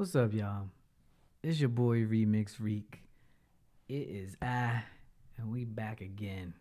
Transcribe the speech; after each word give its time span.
What's 0.00 0.16
up, 0.16 0.32
y'all? 0.32 0.70
It's 1.42 1.60
your 1.60 1.68
boy 1.68 1.98
Remix 2.04 2.54
Reek. 2.58 3.02
It 3.86 4.08
is 4.08 4.34
I, 4.40 4.84
and 5.36 5.52
we 5.52 5.66
back 5.66 6.00
again. 6.00 6.54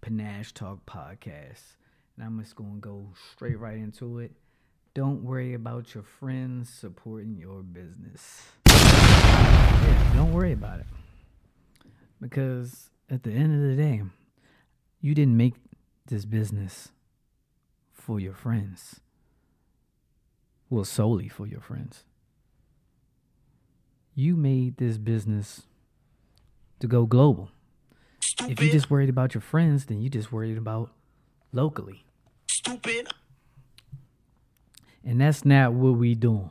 Panache 0.00 0.54
Talk 0.54 0.86
Podcast. 0.86 1.76
And 2.16 2.24
I'm 2.24 2.40
just 2.40 2.56
gonna 2.56 2.80
go 2.80 3.08
straight 3.34 3.58
right 3.58 3.76
into 3.76 4.20
it. 4.20 4.32
Don't 4.94 5.22
worry 5.22 5.52
about 5.52 5.94
your 5.94 6.02
friends 6.02 6.70
supporting 6.70 7.36
your 7.36 7.62
business. 7.62 8.46
Yeah, 8.68 10.12
don't 10.14 10.32
worry 10.32 10.52
about 10.52 10.80
it. 10.80 10.86
Because 12.22 12.88
at 13.10 13.22
the 13.22 13.32
end 13.32 13.54
of 13.54 13.68
the 13.68 13.76
day, 13.76 14.00
you 14.98 15.14
didn't 15.14 15.36
make 15.36 15.56
this 16.06 16.24
business 16.24 16.88
for 17.92 18.18
your 18.18 18.32
friends. 18.32 18.98
Well, 20.70 20.86
solely 20.86 21.28
for 21.28 21.46
your 21.46 21.60
friends. 21.60 22.04
You 24.14 24.36
made 24.36 24.76
this 24.76 24.98
business 24.98 25.62
to 26.80 26.86
go 26.86 27.06
global. 27.06 27.50
If 28.48 28.60
you're 28.60 28.72
just 28.72 28.90
worried 28.90 29.08
about 29.08 29.34
your 29.34 29.40
friends, 29.40 29.86
then 29.86 30.00
you're 30.00 30.10
just 30.10 30.32
worried 30.32 30.58
about 30.58 30.90
locally. 31.52 32.04
Stupid. 32.50 33.08
And 35.04 35.20
that's 35.20 35.44
not 35.44 35.72
what 35.72 35.92
we 35.92 36.14
doing. 36.14 36.50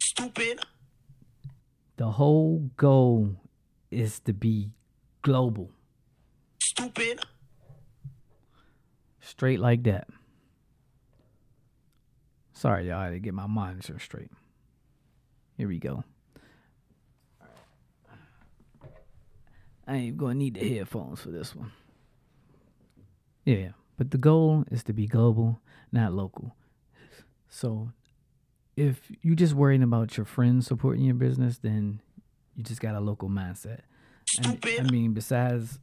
Stupid. 0.00 0.60
The 1.96 2.10
whole 2.12 2.70
goal 2.76 3.36
is 3.90 4.18
to 4.20 4.32
be 4.32 4.70
global. 5.22 5.70
Stupid. 6.60 7.20
Straight 9.20 9.60
like 9.60 9.84
that. 9.84 10.08
Sorry, 12.52 12.88
y'all, 12.88 12.98
I 12.98 13.04
had 13.04 13.10
to 13.10 13.18
get 13.20 13.34
my 13.34 13.46
monitor 13.46 13.98
straight. 13.98 14.30
Here 15.56 15.68
we 15.68 15.78
go. 15.78 16.04
I 19.86 19.96
ain't 19.96 20.16
gonna 20.16 20.34
need 20.34 20.54
the 20.54 20.76
headphones 20.76 21.20
for 21.20 21.30
this 21.30 21.54
one. 21.54 21.72
Yeah, 23.44 23.70
but 23.98 24.10
the 24.10 24.18
goal 24.18 24.64
is 24.70 24.82
to 24.84 24.92
be 24.92 25.06
global, 25.06 25.60
not 25.92 26.12
local. 26.12 26.56
So 27.48 27.90
if 28.76 29.00
you're 29.22 29.36
just 29.36 29.54
worrying 29.54 29.82
about 29.82 30.16
your 30.16 30.26
friends 30.26 30.66
supporting 30.66 31.04
your 31.04 31.14
business, 31.14 31.58
then 31.58 32.00
you 32.56 32.64
just 32.64 32.80
got 32.80 32.94
a 32.94 33.00
local 33.00 33.28
mindset. 33.28 33.80
I 34.44 34.58
I 34.80 34.82
mean, 34.90 35.12
besides, 35.12 35.78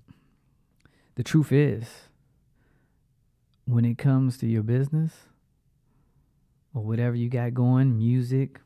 the 1.15 1.23
truth 1.23 1.51
is, 1.51 1.85
when 3.65 3.85
it 3.85 3.97
comes 3.97 4.37
to 4.39 4.47
your 4.47 4.63
business 4.63 5.13
or 6.73 6.83
whatever 6.83 7.15
you 7.15 7.29
got 7.29 7.53
going, 7.53 7.97
music 7.97 8.59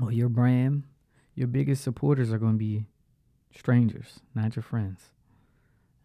or 0.00 0.10
your 0.10 0.28
brand, 0.28 0.84
your 1.34 1.46
biggest 1.46 1.84
supporters 1.84 2.32
are 2.32 2.38
going 2.38 2.54
to 2.54 2.58
be 2.58 2.86
strangers, 3.56 4.20
not 4.34 4.56
your 4.56 4.62
friends. 4.62 5.10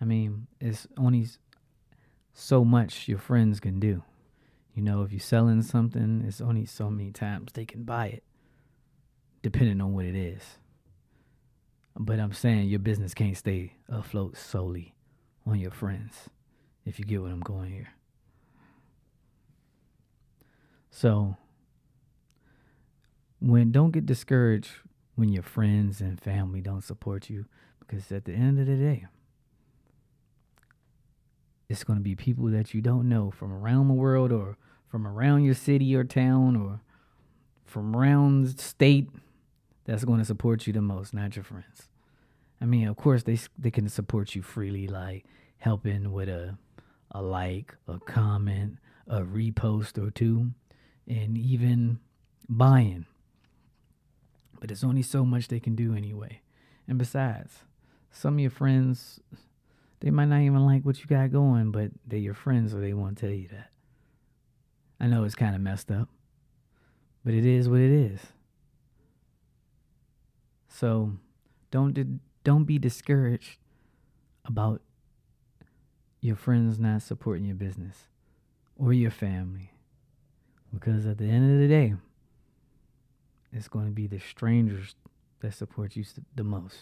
I 0.01 0.05
mean, 0.05 0.47
it's 0.59 0.87
only 0.97 1.27
so 2.33 2.63
much 2.63 3.07
your 3.07 3.17
friends 3.17 3.59
can 3.59 3.79
do. 3.79 4.03
You 4.75 4.83
know, 4.83 5.01
if 5.01 5.11
you're 5.11 5.19
selling 5.19 5.63
something, 5.63 6.23
it's 6.27 6.39
only 6.39 6.65
so 6.65 6.89
many 6.89 7.11
times 7.11 7.51
they 7.53 7.65
can 7.65 7.83
buy 7.83 8.07
it, 8.07 8.23
depending 9.41 9.81
on 9.81 9.93
what 9.93 10.05
it 10.05 10.15
is. 10.15 10.43
But 11.97 12.19
I'm 12.19 12.33
saying 12.33 12.69
your 12.69 12.79
business 12.79 13.15
can't 13.15 13.35
stay 13.35 13.73
afloat 13.89 14.37
solely 14.37 14.93
on 15.47 15.59
your 15.59 15.71
friends, 15.71 16.29
if 16.85 16.99
you 16.99 17.05
get 17.05 17.21
what 17.23 17.31
I'm 17.31 17.39
going 17.39 17.71
here. 17.71 17.89
So, 20.91 21.37
when 23.39 23.71
don't 23.71 23.91
get 23.91 24.05
discouraged 24.05 24.69
when 25.17 25.29
your 25.29 25.43
friends 25.43 25.99
and 25.99 26.21
family 26.21 26.61
don't 26.61 26.83
support 26.83 27.27
you, 27.27 27.45
because 27.79 28.11
at 28.11 28.25
the 28.25 28.33
end 28.33 28.59
of 28.59 28.67
the 28.67 28.75
day, 28.75 29.07
it's 31.67 31.83
going 31.83 31.97
to 31.97 32.03
be 32.03 32.15
people 32.15 32.45
that 32.45 32.73
you 32.73 32.81
don't 32.81 33.09
know 33.09 33.31
from 33.31 33.51
around 33.51 33.87
the 33.87 33.95
world 33.95 34.31
or 34.31 34.57
from 34.87 35.07
around 35.07 35.43
your 35.43 35.55
city 35.55 35.95
or 35.95 36.03
town 36.03 36.55
or 36.55 36.81
from 37.65 37.95
around 37.95 38.59
state 38.59 39.09
that's 39.85 40.05
going 40.05 40.19
to 40.19 40.25
support 40.25 40.67
you 40.67 40.71
the 40.71 40.81
most, 40.81 41.15
not 41.15 41.35
your 41.35 41.43
friends. 41.43 41.89
I 42.61 42.65
mean, 42.65 42.87
of 42.87 42.95
course 42.95 43.23
they 43.23 43.39
they 43.57 43.71
can 43.71 43.89
support 43.89 44.35
you 44.35 44.43
freely, 44.43 44.87
like 44.87 45.25
helping 45.57 46.11
with 46.11 46.29
a 46.29 46.57
a 47.09 47.23
like, 47.23 47.75
a 47.87 47.97
comment, 47.99 48.77
a 49.07 49.21
repost 49.21 49.97
or 49.97 50.11
two, 50.11 50.51
and 51.07 51.37
even 51.37 51.99
buying. 52.47 53.07
But 54.59 54.71
it's 54.71 54.83
only 54.83 55.03
so 55.03 55.23
much 55.23 55.47
they 55.47 55.59
can 55.59 55.75
do 55.75 55.93
anyway. 55.93 56.41
And 56.87 56.97
besides, 56.97 57.63
some 58.11 58.35
of 58.35 58.39
your 58.39 58.49
friends, 58.49 59.19
they 59.99 60.09
might 60.09 60.25
not 60.25 60.41
even 60.41 60.65
like 60.65 60.83
what 60.83 60.99
you 60.99 61.05
got 61.05 61.31
going, 61.31 61.71
but 61.71 61.91
they're 62.05 62.19
your 62.19 62.33
friends, 62.33 62.71
so 62.71 62.79
they 62.79 62.93
won't 62.93 63.17
tell 63.17 63.29
you 63.29 63.47
that. 63.49 63.69
I 64.99 65.07
know 65.07 65.23
it's 65.23 65.35
kind 65.35 65.55
of 65.55 65.61
messed 65.61 65.91
up, 65.91 66.09
but 67.23 67.33
it 67.33 67.45
is 67.45 67.69
what 67.69 67.81
it 67.81 67.91
is. 67.91 68.19
So 70.67 71.13
don't 71.71 72.19
don't 72.43 72.63
be 72.63 72.79
discouraged 72.79 73.57
about 74.45 74.81
your 76.21 76.35
friends 76.35 76.79
not 76.79 77.01
supporting 77.01 77.45
your 77.45 77.55
business 77.55 78.07
or 78.75 78.93
your 78.93 79.11
family, 79.11 79.71
because 80.73 81.05
at 81.05 81.17
the 81.17 81.25
end 81.25 81.51
of 81.51 81.59
the 81.59 81.67
day, 81.67 81.95
it's 83.51 83.67
going 83.67 83.85
to 83.85 83.91
be 83.91 84.07
the 84.07 84.19
strangers 84.19 84.95
that 85.39 85.53
support 85.53 85.95
you 85.95 86.03
the 86.35 86.43
most. 86.43 86.75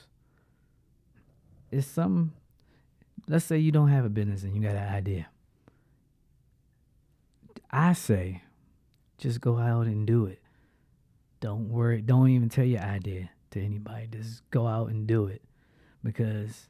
It's 1.71 1.87
some. 1.87 2.33
Let's 3.27 3.45
say 3.45 3.57
you 3.57 3.71
don't 3.71 3.89
have 3.89 4.05
a 4.05 4.09
business 4.09 4.43
and 4.43 4.55
you 4.55 4.61
got 4.61 4.75
an 4.75 4.93
idea. 4.93 5.27
I 7.71 7.93
say, 7.93 8.43
just 9.17 9.41
go 9.41 9.57
out 9.57 9.87
and 9.87 10.05
do 10.05 10.25
it. 10.25 10.39
Don't 11.39 11.69
worry. 11.69 12.01
Don't 12.01 12.29
even 12.29 12.49
tell 12.49 12.65
your 12.65 12.81
idea 12.81 13.29
to 13.51 13.61
anybody. 13.61 14.07
Just 14.07 14.49
go 14.51 14.67
out 14.67 14.89
and 14.89 15.07
do 15.07 15.25
it. 15.25 15.41
Because 16.03 16.67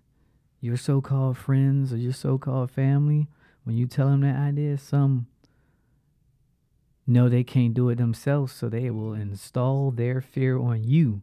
your 0.61 0.77
so 0.77 1.01
called 1.01 1.37
friends 1.37 1.93
or 1.93 1.97
your 1.97 2.13
so 2.13 2.37
called 2.37 2.71
family, 2.71 3.27
when 3.63 3.77
you 3.77 3.85
tell 3.85 4.09
them 4.09 4.21
that 4.21 4.37
idea, 4.37 4.77
some 4.77 5.27
know 7.07 7.29
they 7.29 7.43
can't 7.43 7.73
do 7.73 7.89
it 7.89 7.97
themselves, 7.97 8.53
so 8.53 8.69
they 8.69 8.89
will 8.89 9.13
install 9.13 9.91
their 9.91 10.21
fear 10.21 10.57
on 10.57 10.83
you 10.83 11.21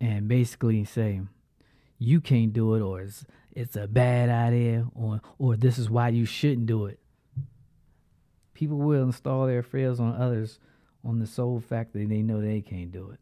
and 0.00 0.28
basically 0.28 0.84
say, 0.84 1.22
you 1.98 2.20
can't 2.20 2.52
do 2.52 2.74
it 2.74 2.80
or 2.80 3.00
it's, 3.00 3.24
it's 3.52 3.76
a 3.76 3.86
bad 3.86 4.28
idea 4.28 4.86
or 4.94 5.20
or 5.38 5.56
this 5.56 5.78
is 5.78 5.88
why 5.88 6.08
you 6.08 6.26
shouldn't 6.26 6.66
do 6.66 6.86
it. 6.86 6.98
People 8.52 8.78
will 8.78 9.04
install 9.04 9.46
their 9.46 9.62
fears 9.62 10.00
on 10.00 10.14
others 10.14 10.58
on 11.04 11.18
the 11.18 11.26
sole 11.26 11.60
fact 11.60 11.92
that 11.92 12.08
they 12.08 12.22
know 12.22 12.40
they 12.40 12.60
can't 12.60 12.92
do 12.92 13.10
it. 13.10 13.20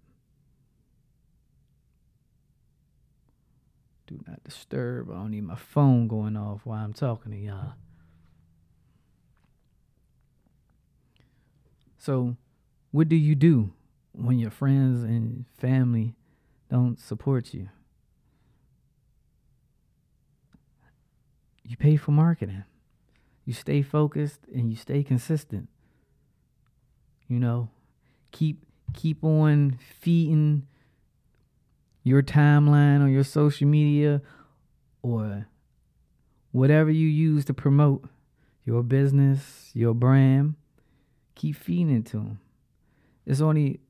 Do 4.07 4.21
not 4.27 4.43
disturb. 4.45 5.11
I 5.11 5.15
don't 5.15 5.31
need 5.31 5.45
my 5.45 5.57
phone 5.57 6.09
going 6.09 6.37
off 6.37 6.63
while 6.65 6.83
I'm 6.83 6.93
talking 6.93 7.33
to 7.33 7.39
y'all. 7.39 7.75
So, 12.05 12.37
what 12.91 13.09
do 13.09 13.15
you 13.15 13.37
do 13.37 13.75
when 14.11 14.41
your 14.41 14.51
friends 14.51 15.05
and 15.05 15.45
family 15.57 16.17
don't 16.69 16.99
support 16.99 17.55
you? 17.55 17.69
You 21.63 21.77
pay 21.77 21.95
for 21.95 22.11
marketing. 22.11 22.65
You 23.45 23.53
stay 23.53 23.83
focused 23.83 24.41
and 24.53 24.69
you 24.69 24.75
stay 24.75 25.05
consistent. 25.05 25.69
You 27.29 27.39
know, 27.39 27.71
keep 28.33 28.59
keep 28.93 29.23
on 29.23 29.79
feeding 30.01 30.67
your 32.03 32.21
timeline 32.21 33.01
on 33.01 33.13
your 33.13 33.23
social 33.23 33.69
media 33.69 34.23
or 35.03 35.47
whatever 36.51 36.91
you 36.91 37.07
use 37.07 37.45
to 37.45 37.55
promote 37.55 38.09
your 38.65 38.83
business, 38.83 39.71
your 39.73 39.95
brand. 39.95 40.57
Keep 41.35 41.57
feeding 41.57 41.97
it 41.97 42.07
to 42.07 42.19
them. 42.19 42.41
There's 43.25 43.43
only 43.43 43.81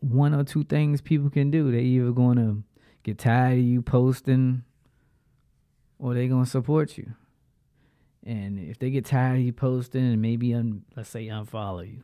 one 0.00 0.34
or 0.34 0.44
two 0.44 0.64
things 0.64 1.00
people 1.00 1.30
can 1.30 1.50
do. 1.50 1.70
They 1.70 1.80
either 1.80 2.12
going 2.12 2.36
to 2.36 2.62
get 3.02 3.18
tired 3.18 3.58
of 3.58 3.64
you 3.64 3.82
posting 3.82 4.64
or 5.98 6.14
they 6.14 6.28
going 6.28 6.44
to 6.44 6.50
support 6.50 6.96
you. 6.96 7.14
And 8.24 8.58
if 8.58 8.78
they 8.78 8.90
get 8.90 9.04
tired 9.04 9.38
of 9.38 9.44
you 9.44 9.52
posting 9.52 10.04
and 10.04 10.20
maybe, 10.20 10.52
un, 10.52 10.82
let's 10.96 11.10
say, 11.10 11.26
unfollow 11.26 11.88
you, 11.88 12.02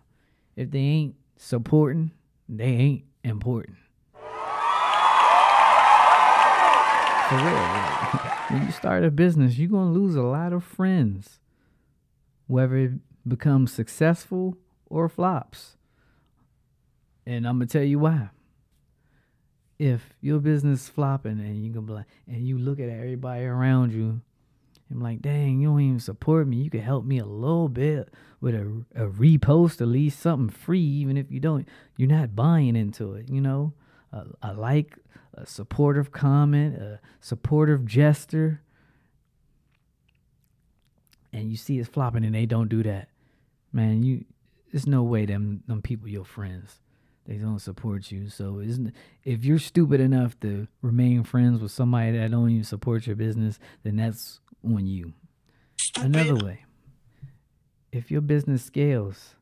if 0.54 0.70
they 0.70 0.78
ain't 0.78 1.16
supporting, 1.36 2.12
they 2.48 2.64
ain't 2.64 3.04
important. 3.24 3.78
For 7.28 7.38
real. 7.38 7.42
when 8.50 8.66
you 8.66 8.72
start 8.72 9.04
a 9.04 9.10
business, 9.10 9.58
you're 9.58 9.70
going 9.70 9.92
to 9.92 9.98
lose 9.98 10.14
a 10.14 10.22
lot 10.22 10.52
of 10.52 10.62
friends, 10.62 11.40
whether 12.46 12.76
it 12.76 12.92
becomes 13.26 13.72
successful 13.72 14.56
or 14.92 15.08
flops. 15.08 15.76
And 17.26 17.46
I'm 17.48 17.56
gonna 17.56 17.66
tell 17.66 17.82
you 17.82 17.98
why. 17.98 18.28
If 19.78 20.12
your 20.20 20.38
business 20.38 20.84
is 20.84 20.88
flopping 20.88 21.40
and 21.40 21.64
you 21.64 21.72
can 21.72 21.86
like, 21.86 22.06
and 22.28 22.46
you 22.46 22.58
look 22.58 22.78
at 22.78 22.88
everybody 22.88 23.44
around 23.44 23.92
you, 23.92 24.20
I'm 24.90 25.00
like, 25.00 25.22
dang, 25.22 25.60
you 25.60 25.68
don't 25.68 25.80
even 25.80 26.00
support 26.00 26.46
me. 26.46 26.58
You 26.58 26.70
can 26.70 26.82
help 26.82 27.04
me 27.04 27.18
a 27.18 27.24
little 27.24 27.70
bit 27.70 28.12
with 28.40 28.54
a, 28.54 28.84
a 28.94 29.08
repost, 29.08 29.80
at 29.80 29.88
least 29.88 30.20
something 30.20 30.50
free, 30.50 30.82
even 30.82 31.16
if 31.16 31.32
you 31.32 31.40
don't. 31.40 31.66
You're 31.96 32.10
not 32.10 32.36
buying 32.36 32.76
into 32.76 33.14
it, 33.14 33.30
you 33.30 33.40
know. 33.40 33.72
A, 34.12 34.26
a 34.42 34.52
like, 34.52 34.98
a 35.34 35.46
supportive 35.46 36.12
comment, 36.12 36.76
a 36.76 37.00
supportive 37.20 37.86
gesture, 37.86 38.60
and 41.32 41.50
you 41.50 41.56
see 41.56 41.78
it's 41.78 41.88
flopping, 41.88 42.24
and 42.24 42.34
they 42.34 42.44
don't 42.44 42.68
do 42.68 42.82
that. 42.82 43.08
Man, 43.72 44.02
you 44.02 44.26
there's 44.72 44.86
no 44.86 45.02
way 45.04 45.26
them 45.26 45.62
them 45.68 45.82
people 45.82 46.08
your 46.08 46.24
friends 46.24 46.80
they 47.26 47.36
don't 47.36 47.60
support 47.60 48.10
you. 48.10 48.28
So 48.28 48.58
isn't 48.58 48.94
if 49.24 49.44
you're 49.44 49.58
stupid 49.58 50.00
enough 50.00 50.38
to 50.40 50.66
remain 50.80 51.22
friends 51.24 51.60
with 51.60 51.70
somebody 51.70 52.18
that 52.18 52.30
don't 52.30 52.50
even 52.50 52.64
support 52.64 53.06
your 53.06 53.16
business, 53.16 53.58
then 53.82 53.96
that's 53.96 54.40
on 54.64 54.86
you. 54.86 55.12
Another 55.96 56.34
way, 56.34 56.64
if 57.92 58.10
your 58.10 58.20
business 58.20 58.64
scales 58.64 59.34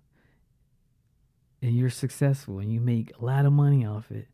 and 1.63 1.75
you're 1.75 1.91
successful 1.91 2.59
and 2.59 2.73
you 2.73 2.81
make 2.81 3.13
a 3.19 3.25
lot 3.25 3.47
of 3.47 3.53
money 3.53 3.87
off 3.87 4.11
it, 4.11 4.29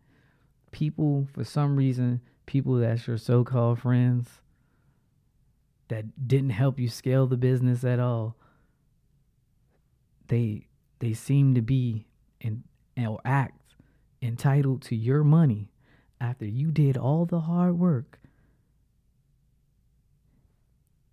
people 0.73 1.29
for 1.33 1.45
some 1.45 1.77
reason, 1.77 2.21
people 2.47 2.75
that's 2.77 3.07
your 3.07 3.19
so-called 3.19 3.81
friends 3.81 4.41
that 5.89 6.27
didn't 6.27 6.51
help 6.51 6.81
you 6.81 6.89
scale 6.89 7.27
the 7.27 7.37
business 7.37 7.85
at 7.85 8.01
all, 8.01 8.35
they 10.27 10.67
they 10.99 11.13
seem 11.13 11.55
to 11.55 11.63
be 11.63 12.07
in 12.41 12.65
or 12.97 13.21
act 13.25 13.61
entitled 14.23 14.83
to 14.83 14.97
your 14.97 15.23
money 15.23 15.71
after 16.21 16.47
you 16.47 16.71
did 16.71 16.97
all 16.97 17.27
the 17.27 17.41
hard 17.41 17.79
work. 17.79 18.19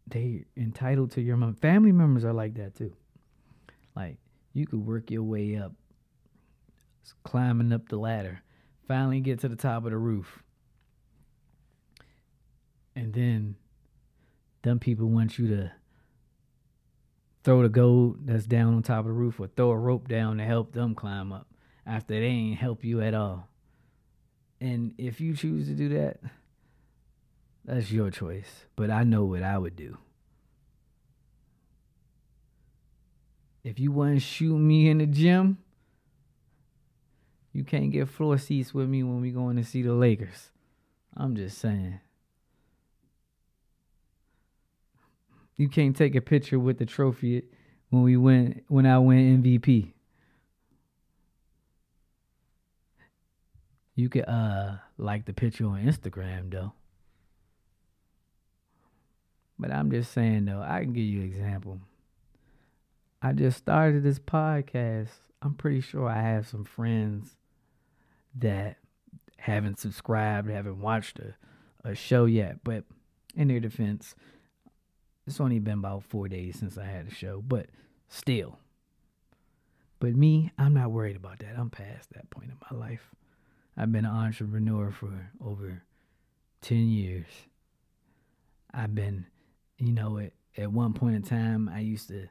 They 0.08 0.46
entitled 0.56 1.12
to 1.12 1.22
your 1.22 1.38
money. 1.38 1.54
Family 1.62 1.92
members 1.92 2.24
are 2.24 2.34
like 2.34 2.56
that 2.56 2.76
too. 2.76 2.94
Like 3.96 4.18
you 4.54 4.66
could 4.66 4.86
work 4.86 5.12
your 5.12 5.24
way 5.24 5.58
up, 5.58 5.74
climbing 7.24 7.74
up 7.74 7.90
the 7.90 7.98
ladder, 7.98 8.42
finally 8.88 9.20
get 9.20 9.40
to 9.40 9.50
the 9.50 9.56
top 9.56 9.86
of 9.86 9.92
the 9.92 9.98
roof, 9.98 10.44
and 12.96 13.14
then 13.14 13.56
them 14.62 14.80
people 14.80 15.08
want 15.08 15.38
you 15.38 15.48
to 15.48 15.72
throw 17.44 17.62
the 17.62 17.70
gold 17.70 18.26
that's 18.26 18.46
down 18.46 18.74
on 18.74 18.84
top 18.84 19.00
of 19.00 19.06
the 19.06 19.12
roof 19.12 19.40
or 19.40 19.48
throw 19.48 19.72
a 19.72 19.78
rope 19.78 20.08
down 20.08 20.38
to 20.38 20.44
help 20.44 20.74
them 20.74 20.96
climb 20.96 21.32
up 21.32 21.48
after 21.86 22.14
they 22.14 22.26
ain't 22.26 22.60
help 22.60 22.84
you 22.84 23.02
at 23.02 23.14
all. 23.14 23.50
And 24.62 24.94
if 24.98 25.20
you 25.20 25.36
choose 25.36 25.68
to 25.68 25.74
do 25.74 25.90
that, 25.90 26.20
that's 27.66 27.92
your 27.92 28.10
choice. 28.12 28.66
But 28.76 28.90
I 28.90 29.04
know 29.04 29.26
what 29.26 29.44
I 29.44 29.58
would 29.58 29.76
do. 29.76 29.98
If 33.64 33.80
you 33.80 33.92
want 33.92 34.16
to 34.16 34.20
shoot 34.20 34.58
me 34.58 34.90
in 34.90 34.98
the 34.98 35.06
gym, 35.06 35.58
you 37.54 37.64
can't 37.64 37.92
get 37.92 38.10
floor 38.10 38.38
seats 38.38 38.74
with 38.74 38.90
me 38.90 39.04
when 39.04 39.22
we 39.22 39.32
going 39.32 39.58
to 39.58 39.64
see 39.64 39.82
the 39.82 39.94
Lakers. 39.94 40.50
I'm 41.16 41.36
just 41.36 41.58
saying. 41.60 42.00
You 45.56 45.70
can't 45.70 45.96
take 45.96 46.16
a 46.16 46.22
picture 46.22 46.60
with 46.60 46.78
the 46.80 46.86
trophy 46.86 47.44
when 47.90 48.02
we 48.02 48.18
went 48.18 48.64
when 48.68 48.86
I 48.86 48.98
went 49.00 49.44
MVP. 49.44 49.94
You 53.96 54.10
could 54.10 54.28
uh 54.28 54.78
like 54.98 55.26
the 55.26 55.34
picture 55.34 55.68
on 55.68 55.84
Instagram 55.84 56.52
though. 56.52 56.74
But 59.60 59.72
I'm 59.72 59.92
just 59.92 60.12
saying 60.12 60.46
though, 60.46 60.62
I 60.62 60.80
can 60.82 60.94
give 60.94 61.04
you 61.04 61.22
an 61.22 61.28
example. 61.28 61.80
I 63.22 63.32
just 63.32 63.58
started 63.58 64.04
this 64.04 64.20
podcast. 64.20 65.10
I'm 65.42 65.54
pretty 65.54 65.82
sure 65.82 66.10
I 66.10 66.22
have 66.22 66.48
some 66.48 66.66
friends 66.66 67.38
that 68.36 68.78
haven't 69.38 69.80
subscribed, 69.80 70.50
haven't 70.50 70.82
watched 70.82 71.20
a, 71.20 71.36
a 71.84 71.96
show 71.96 72.26
yet. 72.26 72.64
But 72.64 72.84
in 73.36 73.48
their 73.48 73.60
defense, 73.60 74.16
it's 75.26 75.40
only 75.40 75.60
been 75.60 75.80
about 75.80 76.04
four 76.04 76.28
days 76.28 76.60
since 76.60 76.78
I 76.78 76.86
had 76.86 77.08
a 77.08 77.14
show, 77.14 77.42
but 77.46 77.68
still. 78.08 78.60
But 80.00 80.16
me, 80.16 80.52
I'm 80.58 80.74
not 80.74 80.92
worried 80.92 81.16
about 81.16 81.40
that. 81.40 81.58
I'm 81.58 81.70
past 81.70 82.10
that 82.14 82.30
point 82.30 82.50
in 82.50 82.58
my 82.70 82.78
life. 82.78 83.10
I've 83.78 83.92
been 83.92 84.06
an 84.06 84.12
entrepreneur 84.12 84.92
for 84.92 85.32
over 85.44 85.84
10 86.62 86.90
years. 86.90 87.26
I've 88.74 88.94
been, 88.94 89.26
you 89.78 89.94
know, 89.94 90.18
at, 90.18 90.34
at 90.58 90.72
one 90.72 90.94
point 90.94 91.16
in 91.16 91.24
time, 91.24 91.70
I 91.74 91.80
used 91.80 92.10
to 92.10 92.28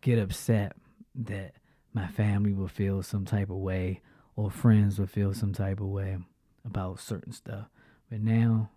get 0.00 0.18
upset 0.18 0.74
that 1.14 1.54
my 1.92 2.08
family 2.08 2.52
would 2.52 2.72
feel 2.72 3.02
some 3.02 3.24
type 3.24 3.50
of 3.50 3.56
way 3.56 4.00
or 4.36 4.50
friends 4.50 4.98
would 4.98 5.10
feel 5.10 5.32
some 5.32 5.52
type 5.52 5.80
of 5.80 5.86
way 5.86 6.18
about 6.64 6.98
certain 6.98 7.32
stuff. 7.32 7.68
But 8.10 8.20
now 8.20 8.70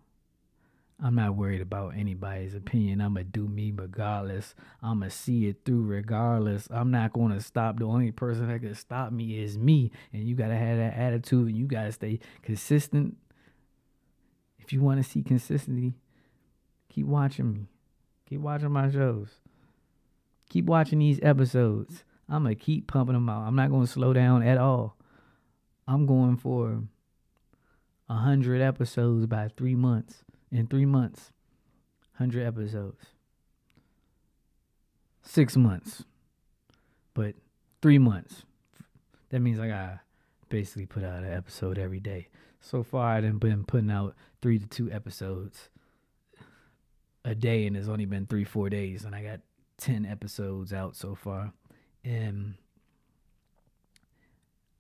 I'm 1.03 1.13
not 1.13 1.35
worried 1.35 1.61
about 1.61 1.94
anybody's 1.95 2.55
opinion. 2.55 3.01
I'm 3.01 3.13
going 3.13 3.25
to 3.27 3.31
do 3.31 3.47
me 3.47 3.71
regardless. 3.75 4.55
I'm 4.81 4.99
going 4.99 5.11
to 5.11 5.15
see 5.15 5.47
it 5.47 5.57
through 5.63 5.83
regardless. 5.83 6.67
I'm 6.71 6.89
not 6.89 7.13
going 7.13 7.33
to 7.33 7.39
stop. 7.39 7.77
The 7.77 7.85
only 7.85 8.11
person 8.11 8.47
that 8.47 8.61
can 8.61 8.73
stop 8.73 9.11
me 9.11 9.39
is 9.39 9.59
me. 9.59 9.91
And 10.11 10.27
you 10.27 10.35
got 10.35 10.47
to 10.47 10.55
have 10.55 10.77
that 10.77 10.97
attitude 10.97 11.49
and 11.49 11.57
you 11.57 11.67
got 11.67 11.83
to 11.83 11.91
stay 11.91 12.19
consistent. 12.41 13.15
If 14.57 14.73
you 14.73 14.81
want 14.81 15.03
to 15.03 15.07
see 15.07 15.21
consistency, 15.21 15.94
keep 16.89 17.05
watching 17.05 17.53
me. 17.53 17.67
Keep 18.27 18.41
watching 18.41 18.71
my 18.71 18.89
shows. 18.89 19.29
Keep 20.49 20.65
watching 20.65 20.97
these 20.97 21.19
episodes. 21.21 22.03
I'm 22.27 22.44
going 22.44 22.55
to 22.55 22.61
keep 22.61 22.88
pumping 22.88 23.13
them 23.13 23.29
out. 23.29 23.47
I'm 23.47 23.55
not 23.55 23.69
going 23.69 23.85
to 23.85 23.91
slow 23.91 24.13
down 24.13 24.41
at 24.41 24.57
all. 24.57 24.97
I'm 25.88 26.07
going 26.07 26.38
for 26.38 26.81
100 28.07 28.61
episodes 28.61 29.27
by 29.27 29.49
three 29.55 29.75
months 29.75 30.23
in 30.51 30.67
three 30.67 30.85
months, 30.85 31.31
100 32.17 32.45
episodes. 32.45 33.05
Six 35.21 35.57
months, 35.57 36.05
but 37.13 37.35
three 37.81 37.99
months. 37.99 38.44
That 39.30 39.42
means 39.42 39.59
I 39.59 39.68
got 39.68 39.99
basically 40.49 40.85
put 40.85 41.04
out 41.04 41.23
an 41.23 41.33
episode 41.33 41.77
every 41.77 41.99
day. 41.99 42.30
So 42.61 42.81
far, 42.81 43.09
I've 43.09 43.39
been 43.39 43.66
putting 43.66 43.92
out 43.92 44.16
three 44.42 44.57
to 44.57 44.66
two 44.66 44.89
episodes 44.92 45.69
a 47.25 47.35
day, 47.35 47.68
and 47.68 47.75
it's 47.75 47.89
only 47.89 48.06
been 48.06 48.25
three, 48.25 48.45
four 48.45 48.69
days, 48.69 49.04
and 49.04 49.13
I 49.13 49.21
got 49.21 49.42
10 49.80 50.06
episodes 50.06 50.73
out 50.73 50.95
so 50.95 51.13
far. 51.13 51.51
And 52.04 52.56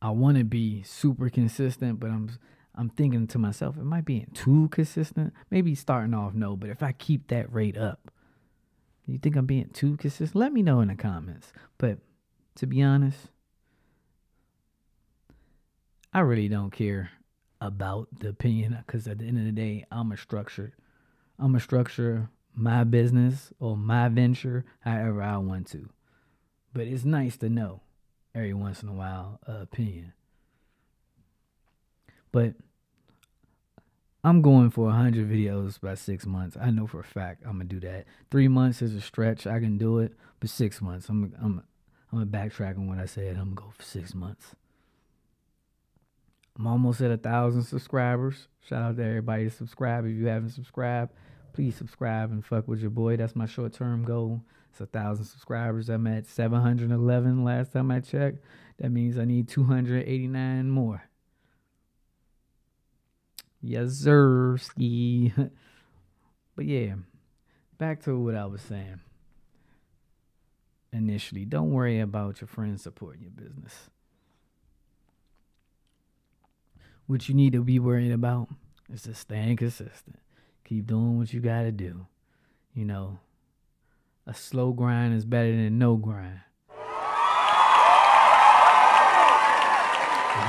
I 0.01 0.11
want 0.11 0.37
to 0.37 0.43
be 0.43 0.83
super 0.83 1.29
consistent, 1.29 1.99
but 1.99 2.09
I'm 2.09 2.29
I'm 2.77 2.89
thinking 2.89 3.27
to 3.27 3.39
myself, 3.39 3.77
am 3.77 3.91
I 3.91 4.01
being 4.01 4.29
too 4.33 4.69
consistent? 4.69 5.33
Maybe 5.49 5.73
starting 5.73 6.13
off, 6.13 6.33
no, 6.33 6.55
but 6.55 6.69
if 6.69 6.83
I 6.83 6.91
keep 6.91 7.27
that 7.27 7.51
rate 7.51 7.77
up, 7.77 8.11
you 9.07 9.17
think 9.17 9.35
I'm 9.35 9.45
being 9.45 9.69
too 9.69 9.97
consistent? 9.97 10.35
Let 10.35 10.53
me 10.53 10.61
know 10.61 10.81
in 10.81 10.89
the 10.89 10.95
comments. 10.95 11.51
But 11.77 11.97
to 12.55 12.67
be 12.67 12.83
honest, 12.83 13.29
I 16.13 16.19
really 16.19 16.47
don't 16.47 16.71
care 16.71 17.11
about 17.59 18.07
the 18.19 18.29
opinion 18.29 18.77
because 18.85 19.07
at 19.07 19.19
the 19.19 19.25
end 19.25 19.39
of 19.39 19.45
the 19.45 19.51
day, 19.51 19.85
I'm 19.91 20.11
a 20.11 20.17
structure. 20.17 20.73
I'm 21.39 21.55
a 21.55 21.59
structure 21.59 22.29
my 22.57 22.83
business 22.83 23.53
or 23.59 23.77
my 23.77 24.09
venture 24.09 24.65
however 24.79 25.21
I 25.21 25.37
want 25.37 25.67
to. 25.67 25.89
But 26.73 26.87
it's 26.87 27.05
nice 27.05 27.37
to 27.37 27.49
know 27.49 27.81
every 28.33 28.53
once 28.53 28.83
in 28.83 28.89
a 28.89 28.93
while 28.93 29.39
uh, 29.47 29.61
opinion. 29.61 30.13
But 32.31 32.55
I'm 34.27 34.41
going 34.41 34.71
for 34.71 34.87
100 34.87 35.29
videos 35.31 35.79
by 35.79 35.95
six 35.95 36.25
months. 36.25 36.57
I 36.59 36.69
know 36.69 36.85
for 36.85 36.99
a 36.99 37.03
fact 37.05 37.43
I'm 37.45 37.53
gonna 37.53 37.63
do 37.63 37.79
that. 37.79 38.07
Three 38.29 38.49
months 38.49 38.81
is 38.81 38.93
a 38.93 38.99
stretch. 38.99 39.47
I 39.47 39.61
can 39.61 39.77
do 39.77 39.99
it, 39.99 40.15
but 40.41 40.49
six 40.49 40.81
months. 40.81 41.07
I'm 41.07 41.33
I'm 41.41 41.63
I'm 42.11 42.25
gonna 42.25 42.25
backtrack 42.25 42.75
on 42.75 42.89
what 42.89 42.97
I 42.97 43.05
said. 43.05 43.37
I'm 43.37 43.53
gonna 43.53 43.67
go 43.67 43.73
for 43.73 43.83
six 43.83 44.13
months. 44.13 44.53
I'm 46.59 46.67
almost 46.67 46.99
at 46.99 47.09
a 47.09 47.15
thousand 47.15 47.63
subscribers. 47.63 48.49
Shout 48.67 48.81
out 48.81 48.97
to 48.97 49.05
everybody 49.05 49.45
to 49.45 49.49
subscribe. 49.49 50.05
If 50.05 50.11
you 50.11 50.25
haven't 50.25 50.49
subscribed, 50.49 51.13
please 51.53 51.77
subscribe 51.77 52.29
and 52.29 52.43
fuck 52.43 52.67
with 52.67 52.81
your 52.81 52.89
boy. 52.89 53.15
That's 53.15 53.33
my 53.33 53.45
short 53.45 53.71
term 53.71 54.03
goal. 54.03 54.41
It's 54.71 54.81
a 54.81 54.87
thousand 54.87 55.23
subscribers. 55.23 55.87
I'm 55.87 56.05
at 56.05 56.27
711 56.27 57.45
last 57.45 57.71
time 57.71 57.91
I 57.91 58.01
checked. 58.01 58.43
That 58.79 58.91
means 58.91 59.17
I 59.17 59.23
need 59.23 59.47
289 59.47 60.69
more. 60.69 61.03
Yes, 63.61 64.03
but 66.55 66.65
yeah, 66.65 66.95
back 67.77 68.01
to 68.03 68.17
what 68.17 68.35
I 68.35 68.45
was 68.45 68.61
saying. 68.61 68.99
initially. 70.93 71.45
Don't 71.45 71.71
worry 71.71 71.99
about 71.99 72.41
your 72.41 72.47
friends 72.47 72.83
supporting 72.83 73.23
your 73.23 73.31
business. 73.31 73.89
What 77.07 77.27
you 77.29 77.35
need 77.35 77.53
to 77.53 77.63
be 77.63 77.79
worrying 77.79 78.11
about 78.11 78.49
is 78.91 79.07
staying 79.13 79.57
consistent. 79.57 80.19
Keep 80.65 80.87
doing 80.87 81.17
what 81.17 81.31
you 81.33 81.39
got 81.39 81.61
to 81.63 81.71
do. 81.71 82.05
You 82.73 82.85
know, 82.85 83.19
a 84.25 84.33
slow 84.33 84.71
grind 84.73 85.13
is 85.13 85.25
better 85.25 85.55
than 85.55 85.79
no 85.79 85.95
grind. 85.95 86.41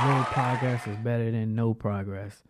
Little 0.05 0.23
progress 0.25 0.87
is 0.87 0.97
better 0.97 1.31
than 1.31 1.55
no 1.55 1.73
progress. 1.73 2.43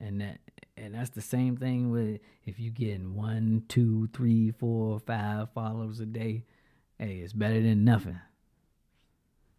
And 0.00 0.20
that 0.20 0.38
and 0.76 0.94
that's 0.94 1.10
the 1.10 1.20
same 1.20 1.56
thing 1.56 1.90
with 1.90 2.20
if 2.44 2.58
you 2.58 2.70
getting 2.70 3.14
one, 3.14 3.64
two, 3.68 4.08
three, 4.12 4.50
four, 4.50 4.98
five 4.98 5.48
followers 5.54 6.00
a 6.00 6.06
day. 6.06 6.44
Hey, 6.98 7.16
it's 7.16 7.32
better 7.32 7.60
than 7.60 7.84
nothing. 7.84 8.18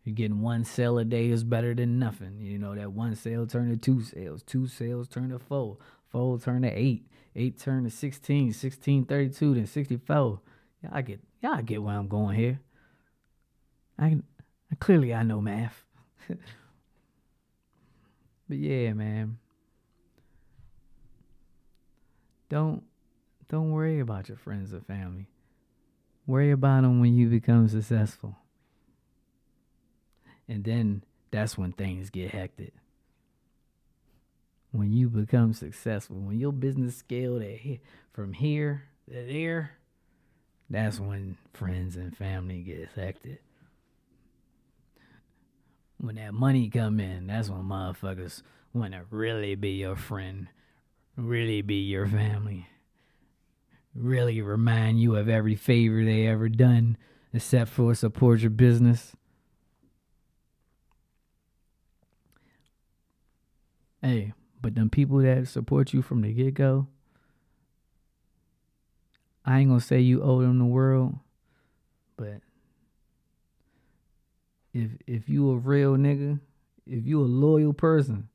You're 0.04 0.16
getting 0.16 0.42
one 0.42 0.66
sale 0.66 1.00
a 1.00 1.06
day 1.06 1.30
is 1.30 1.44
better 1.44 1.74
than 1.74 1.98
nothing. 1.98 2.40
You 2.40 2.60
know 2.60 2.76
that 2.76 2.92
one 2.92 3.16
sale 3.16 3.48
turn 3.48 3.70
to 3.70 3.78
two 3.78 4.04
sales, 4.04 4.44
two 4.44 4.68
sales 4.68 5.08
turn 5.08 5.30
to 5.30 5.40
four, 5.40 5.78
four 6.10 6.38
turn 6.38 6.62
to 6.62 6.70
eight, 6.70 7.08
eight 7.36 7.60
turn 7.60 7.86
to 7.86 7.90
16, 7.90 8.54
16 8.54 9.06
32, 9.06 9.56
then 9.56 9.66
64. 9.66 10.40
Y'all 10.84 11.02
get 11.02 11.20
y'all 11.42 11.62
get 11.62 11.82
where 11.82 11.98
I'm 11.98 12.08
going 12.08 12.36
here. 12.38 12.60
I, 13.98 14.18
I 14.72 14.76
clearly 14.80 15.14
I 15.14 15.24
know 15.24 15.42
math. 15.42 15.84
but 16.28 16.40
yeah, 18.50 18.94
man. 18.94 19.38
Don't 22.50 22.84
don't 23.48 23.72
worry 23.72 24.00
about 24.00 24.30
your 24.30 24.38
friends 24.38 24.74
or 24.74 24.82
family. 24.82 25.28
Worry 26.26 26.52
about 26.52 26.82
them 26.82 27.00
when 27.00 27.16
you 27.16 27.28
become 27.28 27.68
successful. 27.68 28.36
And 30.48 30.64
then 30.64 31.04
that's 31.32 31.58
when 31.58 31.72
things 31.72 32.10
get 32.10 32.32
hectic. 32.32 32.74
When 34.72 34.92
you 34.92 35.10
become 35.10 35.54
successful, 35.54 36.18
when 36.18 36.40
your 36.40 36.52
business 36.52 36.98
scaled 36.98 37.44
from 38.12 38.34
here 38.34 38.84
to 39.08 39.14
there, 39.14 39.78
that's 40.70 41.00
when 41.00 41.38
friends 41.54 41.96
and 41.96 42.16
family 42.16 42.62
get 42.62 42.84
affected. 42.84 43.40
When 45.98 46.16
that 46.16 46.34
money 46.34 46.70
come 46.70 47.00
in, 47.00 47.28
that's 47.28 47.50
when 47.50 47.62
motherfuckers 47.62 48.42
want 48.74 48.94
to 48.94 49.04
really 49.10 49.56
be 49.56 49.72
your 49.72 49.96
friend, 49.96 50.48
really 51.18 51.62
be 51.62 51.76
your 51.76 52.08
family, 52.08 52.68
really 53.94 54.42
remind 54.42 55.00
you 55.00 55.16
of 55.16 55.30
every 55.30 55.56
favor 55.56 56.04
they 56.04 56.28
ever 56.28 56.50
done, 56.50 56.98
except 57.34 57.72
for 57.72 57.94
support 57.96 58.42
your 58.42 58.50
business. 58.50 59.16
Hey, 64.02 64.34
but 64.62 64.76
them 64.76 64.90
people 64.90 65.20
that 65.20 65.48
support 65.48 65.94
you 65.94 66.02
from 66.02 66.22
the 66.22 66.32
get 66.32 66.54
go, 66.54 66.88
I 69.44 69.60
ain't 69.60 69.70
gonna 69.70 69.80
say 69.80 70.00
you 70.00 70.22
owe 70.22 70.42
them 70.42 70.60
the 70.60 70.66
world, 70.66 71.16
but 72.18 72.42
if 74.74 74.92
if 75.08 75.30
you 75.30 75.50
a 75.52 75.56
real 75.56 75.96
nigga, 75.96 76.40
if 76.86 77.06
you 77.06 77.22
a 77.22 77.26
loyal 77.26 77.74
person, 77.74 78.30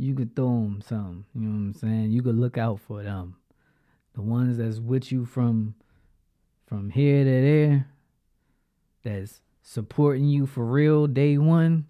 you 0.00 0.14
could 0.14 0.34
throw 0.34 0.46
them 0.46 0.82
something. 0.86 1.24
You 1.34 1.40
know 1.42 1.50
what 1.50 1.56
I'm 1.56 1.74
saying? 1.74 2.10
You 2.10 2.22
could 2.22 2.38
look 2.38 2.56
out 2.56 2.80
for 2.80 3.02
them. 3.02 3.36
The 4.14 4.22
ones 4.22 4.56
that's 4.56 4.78
with 4.78 5.12
you 5.12 5.26
from 5.26 5.74
from 6.66 6.90
here 6.90 7.24
to 7.24 7.30
there, 7.30 7.86
that's 9.02 9.40
supporting 9.62 10.26
you 10.26 10.46
for 10.46 10.64
real 10.64 11.06
day 11.06 11.36
one. 11.36 11.86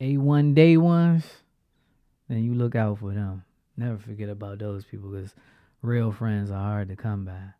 A1 0.00 0.54
day 0.54 0.76
ones, 0.76 1.24
then 2.28 2.42
you 2.42 2.54
look 2.54 2.74
out 2.74 2.98
for 2.98 3.12
them. 3.12 3.44
Never 3.76 3.98
forget 3.98 4.28
about 4.28 4.58
those 4.58 4.84
people 4.84 5.10
because 5.10 5.34
real 5.82 6.10
friends 6.10 6.50
are 6.50 6.54
hard 6.54 6.88
to 6.88 6.96
come 6.96 7.24
by. 7.24 7.52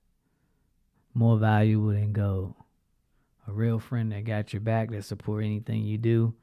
More 1.14 1.36
valuable 1.36 1.88
than 1.88 2.12
gold. 2.12 2.54
A 3.46 3.52
real 3.52 3.78
friend 3.78 4.10
that 4.12 4.24
got 4.24 4.52
your 4.52 4.60
back, 4.60 4.90
that 4.90 5.04
support 5.04 5.44
anything 5.44 5.82
you 5.82 5.98
do. 5.98 6.34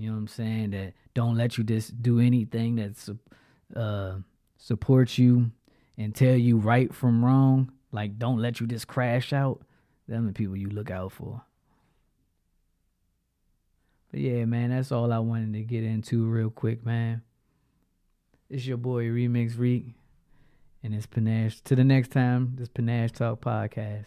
You 0.00 0.08
know 0.08 0.14
what 0.14 0.20
I'm 0.20 0.28
saying? 0.28 0.70
That 0.70 0.94
don't 1.12 1.36
let 1.36 1.58
you 1.58 1.64
just 1.64 2.02
do 2.02 2.20
anything 2.20 2.76
that 2.76 3.16
uh, 3.76 4.16
supports 4.56 5.18
you 5.18 5.50
and 5.98 6.14
tell 6.14 6.36
you 6.36 6.56
right 6.56 6.94
from 6.94 7.22
wrong. 7.22 7.70
Like 7.92 8.18
don't 8.18 8.38
let 8.38 8.60
you 8.60 8.66
just 8.66 8.88
crash 8.88 9.32
out. 9.32 9.60
Them 10.08 10.26
the 10.26 10.32
people 10.32 10.56
you 10.56 10.70
look 10.70 10.90
out 10.90 11.12
for. 11.12 11.42
But 14.10 14.20
yeah, 14.20 14.44
man, 14.46 14.70
that's 14.70 14.90
all 14.90 15.12
I 15.12 15.18
wanted 15.18 15.52
to 15.52 15.62
get 15.62 15.84
into 15.84 16.24
real 16.24 16.50
quick, 16.50 16.84
man. 16.84 17.22
It's 18.48 18.66
your 18.66 18.78
boy 18.78 19.04
Remix 19.04 19.56
Reek, 19.58 19.94
and 20.82 20.94
it's 20.94 21.06
Panache. 21.06 21.60
To 21.64 21.76
the 21.76 21.84
next 21.84 22.08
time, 22.08 22.54
this 22.56 22.68
Panache 22.68 23.12
Talk 23.12 23.40
podcast. 23.40 24.06